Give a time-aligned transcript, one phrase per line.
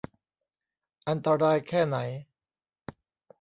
[1.07, 1.97] อันตรายแค่ไหน